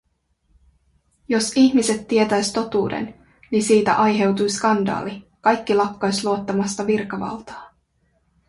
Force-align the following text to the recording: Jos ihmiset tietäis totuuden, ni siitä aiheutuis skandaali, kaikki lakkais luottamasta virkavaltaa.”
Jos 1.29 1.53
ihmiset 1.57 2.07
tietäis 2.07 2.53
totuuden, 2.53 3.13
ni 3.51 3.61
siitä 3.61 3.93
aiheutuis 3.95 4.55
skandaali, 4.55 5.27
kaikki 5.41 5.73
lakkais 5.75 6.25
luottamasta 6.25 6.87
virkavaltaa.” 6.87 7.73